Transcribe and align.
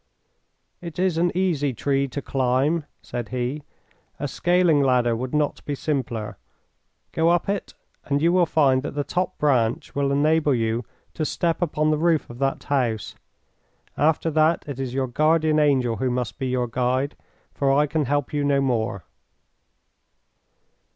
"It 0.81 0.97
is 0.97 1.19
an 1.19 1.31
easy 1.37 1.75
tree 1.75 2.07
to 2.07 2.23
climb," 2.23 2.85
said 3.03 3.29
he. 3.29 3.61
"A 4.19 4.27
scaling 4.27 4.81
ladder 4.81 5.15
would 5.15 5.31
not 5.35 5.63
be 5.63 5.75
simpler. 5.75 6.39
Go 7.11 7.29
up 7.29 7.47
it, 7.47 7.75
and 8.05 8.19
you 8.19 8.33
will 8.33 8.47
find 8.47 8.81
that 8.81 8.95
the 8.95 9.03
top 9.03 9.37
branch 9.37 9.93
will 9.93 10.11
enable 10.11 10.55
you 10.55 10.83
to 11.13 11.23
step 11.23 11.61
upon 11.61 11.91
the 11.91 11.99
roof 11.99 12.31
of 12.31 12.39
that 12.39 12.63
house. 12.63 13.13
After 13.95 14.31
that 14.31 14.65
it 14.67 14.79
is 14.79 14.95
your 14.95 15.05
guardian 15.05 15.59
angel 15.59 15.97
who 15.97 16.09
must 16.09 16.39
be 16.39 16.47
your 16.47 16.65
guide, 16.67 17.15
for 17.53 17.71
I 17.71 17.85
can 17.85 18.05
help 18.05 18.33
you 18.33 18.43
no 18.43 18.59
more." 18.59 19.05